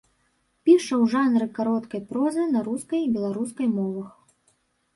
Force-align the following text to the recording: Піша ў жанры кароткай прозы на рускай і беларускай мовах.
Піша 0.67 0.95
ў 1.01 1.11
жанры 1.13 1.47
кароткай 1.59 2.01
прозы 2.09 2.47
на 2.55 2.65
рускай 2.71 3.01
і 3.07 3.13
беларускай 3.19 3.67
мовах. 3.77 4.09